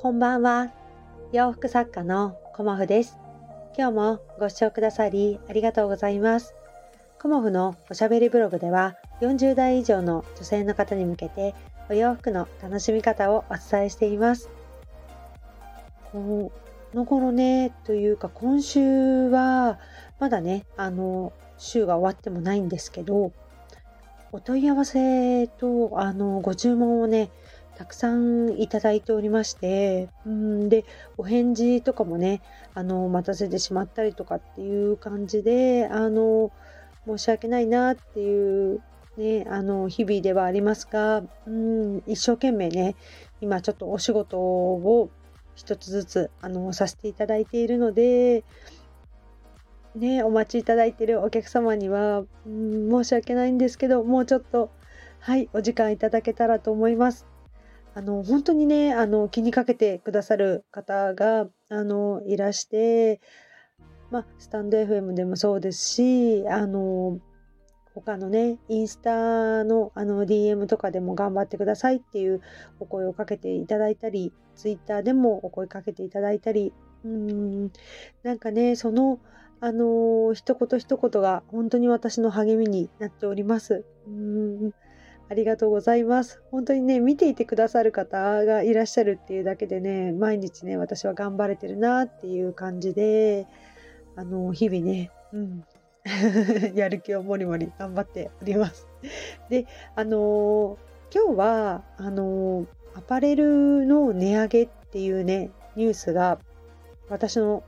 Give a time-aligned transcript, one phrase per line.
[0.00, 0.70] こんばんは。
[1.32, 3.18] 洋服作家のコモフです。
[3.76, 6.54] 今日もご視聴くださりありがとうございます。
[7.20, 11.52] コモフのおしゃべりブログでは40代以上の女性の方に向けて
[11.90, 14.50] お洋服の楽しみ方をお伝えしています。
[16.12, 16.52] こ
[16.94, 19.80] の頃ね、というか今週は
[20.20, 23.32] まだね、あの、週が終わってもないんですけど、
[24.30, 27.30] お問い合わせとあのご注文をね、
[27.78, 30.84] たくさんいただいておりまして、うんで、
[31.16, 32.42] お返事とかもね、
[32.74, 36.50] あの、待たせてしまったりとかっていう感じで、あの、
[37.06, 38.80] 申し訳ないなっていう
[39.16, 42.96] ね、あの、日々ではありますが、うん、一生懸命ね、
[43.40, 45.08] 今ちょっとお仕事を
[45.54, 48.42] 一つずつ、あの、させていただいているので、
[49.94, 54.72] ね、お待ちいただいているお客様には、うん、申し訳ないんですけど、もうちょっと、
[55.20, 57.37] はい、お時間いただけたらと思います。
[57.98, 63.20] あの、本当にね、あの、気にかけてくださる方が、あの、いらして、
[64.12, 67.18] ま、スタンド FM でもそうですし、あの、
[67.96, 72.40] 他のね、インスタのあの DM とかでも頑張ってくださいっていう
[72.78, 76.72] お声をかけていただいたり、Twitter でもお声かけていただいたり、
[77.04, 77.72] うん、
[78.22, 79.18] なんかね、その、
[79.58, 83.84] あのー、一言一言が本当に私の励みになっております。
[84.06, 84.72] うん
[85.30, 86.40] ありがとうございます。
[86.50, 93.46] 本当にね、見ていてくださる方がいらっしゃるっていうだけでね、毎日ね、私は頑張れてるなっていう感じで、
[94.16, 95.64] あの、日々ね、うん、
[96.74, 98.86] やる気をもりもり頑張っております。
[99.50, 100.78] で、あの
[101.14, 106.38] 今日は、あのアパレルの値上げっていうね、ニュースが
[107.08, 107.62] 私の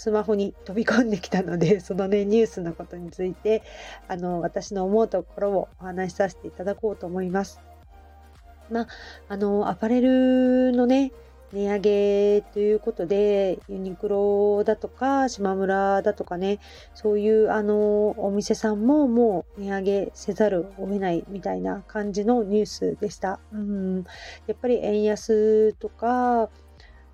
[0.00, 3.62] スマホに飛び込んできたので、 そのね、ニュースのことについて、
[4.08, 7.60] あの、私の思うところをお話しさせていただこうと思います。
[8.70, 8.88] まあ、
[9.28, 11.12] あの、アパレルのね、
[11.52, 16.60] 値上げということで、ユニクロだとか、島村だとかね、
[16.94, 23.38] そういうあのお店さんももう値上げせざるを得ないみたいな感じのニュースでした。
[23.52, 24.04] うん、
[24.46, 26.48] やっぱり円安とか、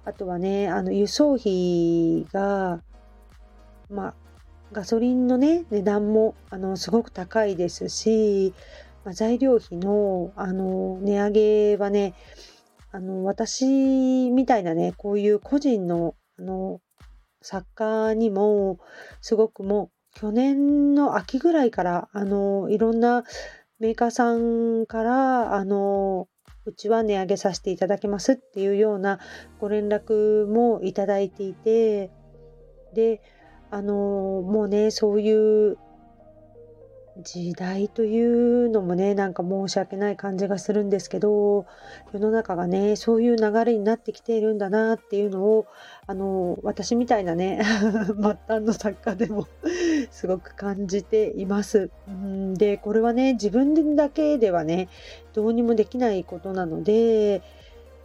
[0.07, 2.81] あとはね、あの輸送費が、
[3.91, 4.15] まあ、
[4.71, 8.55] ガソリンのね、値段もあのすごく高いですし、
[9.05, 12.15] まあ、材料費のあの値上げはね、
[12.93, 16.81] あの私みたいなね、こういう個人のあの
[17.43, 18.79] 作家にも、
[19.21, 23.25] すごくもう去年の秋ぐらいから、あのいろんな
[23.81, 26.29] メーカーさんから、あの
[26.67, 29.21] うちは値上げさせていただきますっていうような
[29.61, 32.11] ご連絡もいただいていて、
[32.93, 33.23] で、
[33.71, 35.79] あのもうね、そういう
[37.23, 41.67] 時代というのもね、なんか申し訳ない感じがするんですけど、
[42.13, 45.67] 世の中がね、そういう流れになってきているんだなっていうのを、
[46.07, 47.63] あの、私みたいなね、
[48.21, 49.47] 末端の作家でも
[50.11, 51.91] すごく感じています。
[52.11, 54.89] んで、これはね、自分だけではね、
[55.37, 57.43] どうにもできないことなので、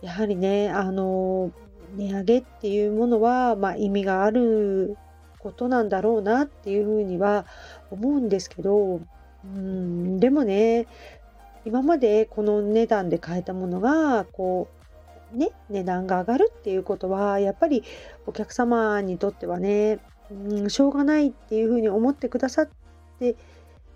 [0.02, 1.54] やはりね、あの、
[1.96, 4.98] 値上げっていうものは、まあ、意味がある
[5.40, 7.46] ことなんだろうなっていうふうには
[7.90, 9.00] 思うんですけど、
[9.46, 10.88] うん、でもね、
[11.64, 14.68] 今までこの値段で買えたものが、こ
[15.34, 17.86] う、ね、値段が上がるっていうことは、やっぱり
[18.28, 20.00] お客様にとってはね、
[20.30, 22.70] うん、しょうがないっていうふうに思ってくださっ
[23.20, 23.38] て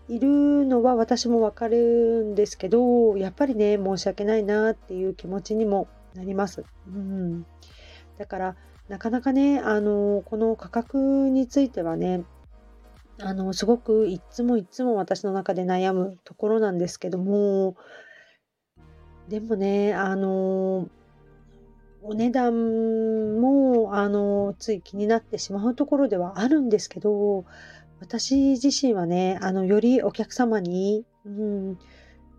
[0.07, 6.63] いるのは私もわかるんですけど、やっぱりね、申し訳ないなっていう気持ちにもなります。
[6.88, 7.45] うん、
[8.17, 8.55] だから、
[8.88, 12.23] なかなかね、あの、この価格についてはね、
[13.19, 17.75] あの、すごくいつもいつも私の中で悩むところなんですけども、
[19.27, 20.88] でもね、あの、
[22.03, 27.45] お値段も、あの、つい気になってしまうところではあるんですけど、
[28.00, 31.77] 私自身はね、あの、よりお客様に、うん、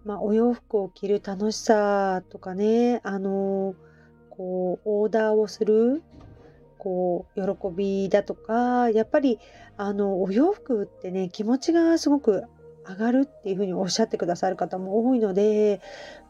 [0.04, 3.74] まあ、お洋服を着る楽しさとかね、あの、
[4.30, 6.02] こう、オーダーをする、
[6.86, 9.40] こう喜びだとかやっぱり
[9.76, 12.44] あのお洋服ってね気持ちがすごく
[12.88, 15.80] 上がるっていうふうにおっしゃってくださる方も多いので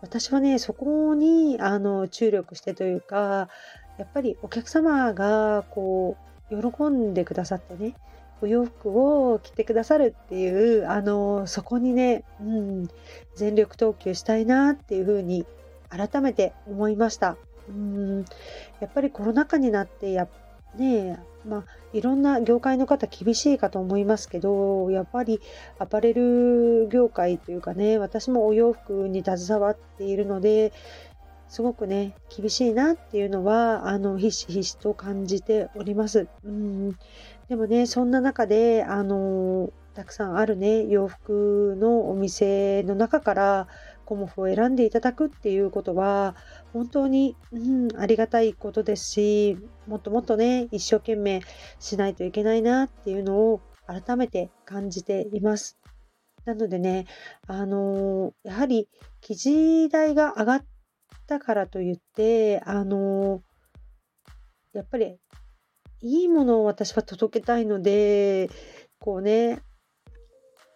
[0.00, 3.50] 私はねそこにあの注力してというか
[3.98, 6.16] やっぱりお客様がこ
[6.50, 7.94] う喜んでくださってね
[8.42, 12.88] お洋服を着てくださるっていうあのそこにね、うん、
[13.34, 15.46] 全力投球したいなっていうふうに
[15.88, 17.36] 改めて思いました。
[17.68, 18.24] うん
[18.80, 20.28] やっぱりコロナ禍になってや
[20.76, 25.40] ねまあ、いろんな業界の方厳しいかと思いますけどやっぱり
[25.78, 30.72] アパレル業界というかね私もお洋服に携わっているので
[31.48, 36.28] すごくね、厳しいなっていうのは、あの、ひしひしと感じております。
[36.44, 36.90] うん。
[37.48, 43.68] でもね、そんな中で、あの、たくさんあるね、洋服のお店の中から、
[44.06, 46.36] コモフを選んでいただくっていうことは、
[46.72, 51.42] 本当に、うん、ありがたいことですし、もっともっとね、一生懸命
[51.80, 55.76] しないといけないなっていうのを改めて感じています。
[56.44, 57.06] なのでね、
[57.48, 58.88] あのー、やはり
[59.20, 60.64] 生地代が上がっ
[61.26, 63.42] たからといって、あの、
[64.72, 65.18] やっぱり
[66.02, 68.48] いいものを私は届けたいので、
[68.98, 69.60] こうね、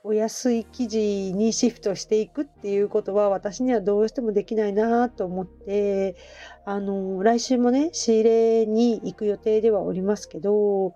[0.02, 6.16] お安い生地にシフトしていくっていうことは私にはどうしてもできないなと思って
[6.64, 10.94] あの来週もね仕入れに行く予定ではおりますけど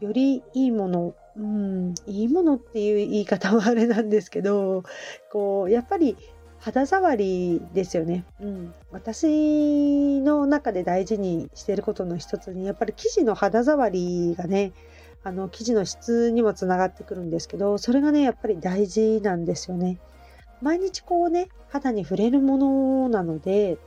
[0.00, 4.82] よりいいものうん、いいものっていう言い方はあれなんですけど
[5.30, 6.16] こうやっぱり
[6.60, 14.72] 肌触りですよね、うん、私の中で大事にしていることの一つにやっぱり生地の肌触りがね
[15.22, 19.98] あの生地の質にもつながってくるんですけどそれがねやっぱり大事なんですよね。
[20.60, 23.78] 毎日こうね肌に触れるものなので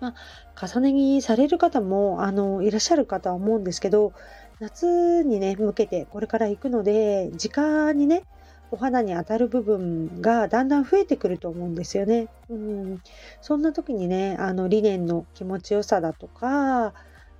[0.00, 4.12] まあ、重ね着される方もあのいらっしゃるかとは思うんですけど
[4.60, 8.24] 夏にね向けてこれから行くので直にね
[8.70, 12.28] お肌に当たる部分がだんだん増えてくると思うんですよね。
[12.50, 13.02] うん、
[13.40, 16.94] そんな時にねあのリネンの気持ちよさだとか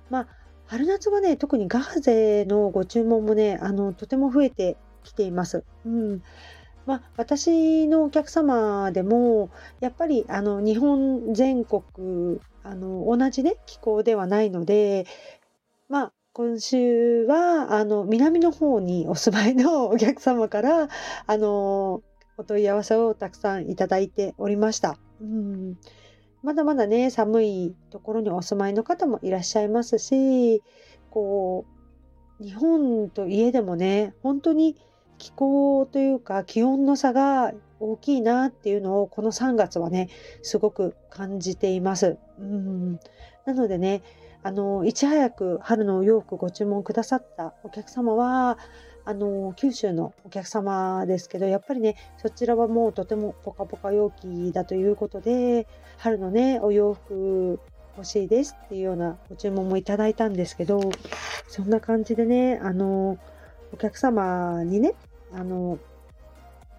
[0.09, 0.27] まあ
[0.65, 5.63] 春夏はね特にガーゼのご注文もねあのとても増えてきています。
[5.85, 6.21] うん
[6.85, 15.05] まあ、私のお客様でもやっぱりあの日本全国あの同じね気候ではないので
[15.87, 20.87] まあ今週はあの南の方にお住まいのお客様から
[21.25, 22.03] あの
[22.37, 24.97] お問い合わせをたくさんいただいておりました。
[25.19, 25.77] うん
[26.41, 30.63] まだまだね寒いところにお住まいの方もいらっしゃいますし
[31.09, 31.65] こ
[32.39, 34.77] う日本といえでもね本当に
[35.17, 40.09] 気候というか気温の差が大きいなっていうのをこの3月はね
[40.41, 42.17] すごく感じています。
[42.39, 42.99] うん
[43.45, 44.01] なのでね
[44.41, 48.57] あのいち早く春のお洋服ご注文くださったお客様は
[49.05, 57.59] あの九州のお客様ですけどやっぱりねそちらはもうとてもポカポカ陽気だということで春のねお洋服
[57.97, 60.79] 欲しいですっていうようなご注文もいただいたんですけど
[61.47, 63.17] そんな感じでねあの
[63.73, 64.93] お客様にね
[65.33, 65.79] あの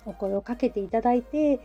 [0.06, 1.60] お声をかけていただいて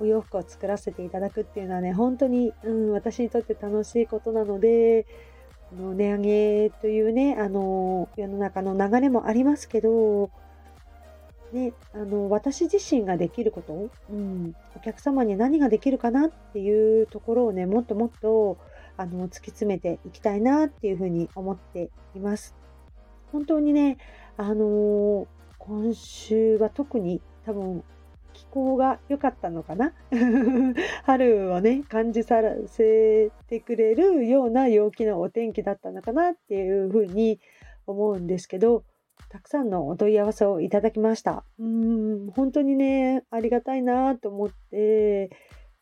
[0.00, 5.06] お洋服を作らせていただくっていうのはね本当に、うん、私にとって楽しいことなので
[5.72, 10.30] あの値上げというねあの世の中の流れもありますけど、
[11.52, 18.58] ね、あの私自身ができること、うん、お客様に何ができるかなっていうところをねもっともっと
[18.96, 22.54] あの突き詰めていきたいなっていうふうに思っています。
[23.30, 23.98] 本当にね、
[24.36, 25.26] あの
[25.58, 27.84] 今週は特に多分
[28.32, 29.92] 気候が良かったのかな？
[31.04, 37.40] 春をね感じさせてくれるような陽気なお天気だったのかなっていうふうに
[37.86, 38.84] 思うんですけど
[39.28, 41.44] たくさんのお問い合わせをいただきました。
[41.58, 45.30] うん本当にねありがたいなと思って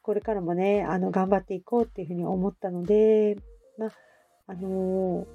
[0.02, 3.36] これからもねあの頑張っていこうっていうふうに思ったので
[3.78, 3.92] まあ
[4.48, 5.26] あの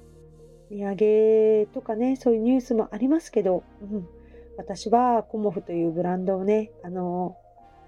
[0.70, 4.08] ー、値上げとかねそういうニュースもありますけど、うん。
[4.62, 7.36] 私はコモフというブランドをね、あの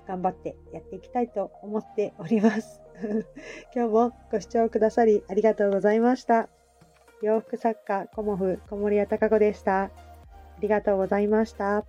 [0.09, 2.83] 頑張ってやっていきたいと思っております。
[3.75, 6.49] 今日もご視聴くださりありがとうございました。
[7.23, 9.85] 洋服作家コモフ小森屋隆子でした。
[9.85, 9.91] あ
[10.61, 11.85] りがとうございました。